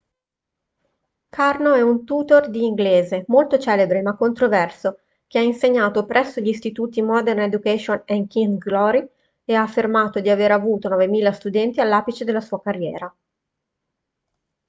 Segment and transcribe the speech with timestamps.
[1.29, 6.47] karno è un tutor di inglese molto celebre ma controverso che ha insegnato presso gli
[6.47, 9.07] istituti modern education e king's glory
[9.45, 13.15] e ha affermato di aver avuto 9.000 studenti all'apice della sua carriera